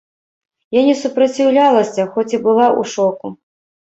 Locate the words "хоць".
2.15-2.33